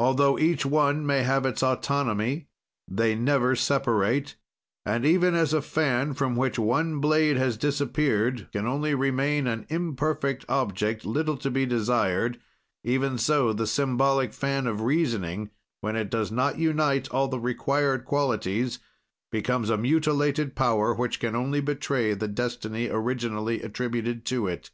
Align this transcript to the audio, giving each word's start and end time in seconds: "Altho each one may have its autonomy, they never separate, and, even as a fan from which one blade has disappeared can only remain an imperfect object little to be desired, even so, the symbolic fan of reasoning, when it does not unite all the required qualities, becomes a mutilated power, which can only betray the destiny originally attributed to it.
"Altho 0.00 0.36
each 0.36 0.66
one 0.66 1.06
may 1.06 1.22
have 1.22 1.46
its 1.46 1.62
autonomy, 1.62 2.48
they 2.88 3.14
never 3.14 3.54
separate, 3.54 4.34
and, 4.84 5.06
even 5.06 5.36
as 5.36 5.52
a 5.54 5.62
fan 5.62 6.12
from 6.14 6.34
which 6.34 6.58
one 6.58 6.98
blade 6.98 7.36
has 7.36 7.56
disappeared 7.56 8.48
can 8.50 8.66
only 8.66 8.96
remain 8.96 9.46
an 9.46 9.64
imperfect 9.68 10.44
object 10.48 11.06
little 11.06 11.36
to 11.36 11.52
be 11.52 11.64
desired, 11.66 12.40
even 12.82 13.16
so, 13.16 13.52
the 13.52 13.68
symbolic 13.68 14.32
fan 14.32 14.66
of 14.66 14.80
reasoning, 14.80 15.50
when 15.82 15.94
it 15.94 16.10
does 16.10 16.32
not 16.32 16.58
unite 16.58 17.08
all 17.12 17.28
the 17.28 17.38
required 17.38 18.04
qualities, 18.04 18.80
becomes 19.30 19.70
a 19.70 19.76
mutilated 19.78 20.56
power, 20.56 20.92
which 20.92 21.20
can 21.20 21.36
only 21.36 21.60
betray 21.60 22.12
the 22.12 22.26
destiny 22.26 22.88
originally 22.88 23.62
attributed 23.62 24.24
to 24.26 24.48
it. 24.48 24.70